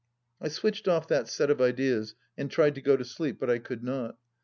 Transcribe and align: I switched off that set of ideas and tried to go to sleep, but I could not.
I 0.41 0.47
switched 0.47 0.87
off 0.87 1.07
that 1.09 1.27
set 1.27 1.51
of 1.51 1.61
ideas 1.61 2.15
and 2.35 2.49
tried 2.49 2.73
to 2.73 2.81
go 2.81 2.97
to 2.97 3.05
sleep, 3.05 3.39
but 3.39 3.51
I 3.51 3.59
could 3.59 3.83
not. 3.83 4.17